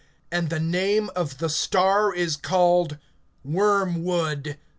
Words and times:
(11)And 0.31 0.49
the 0.49 0.59
name 0.59 1.11
of 1.15 1.37
the 1.37 1.47
star 1.47 2.11
is 2.11 2.35
called 2.35 2.97
Wormwood. 3.43 4.57